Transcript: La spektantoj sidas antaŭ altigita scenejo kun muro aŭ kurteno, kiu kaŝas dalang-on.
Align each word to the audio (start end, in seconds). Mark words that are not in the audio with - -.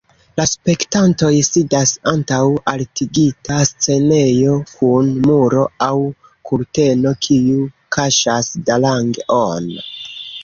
La 0.39 0.43
spektantoj 0.49 1.27
sidas 1.47 1.91
antaŭ 2.11 2.37
altigita 2.71 3.57
scenejo 3.71 4.55
kun 4.71 5.11
muro 5.27 5.65
aŭ 5.87 5.91
kurteno, 6.51 7.13
kiu 7.27 7.59
kaŝas 7.97 8.49
dalang-on. 8.71 9.69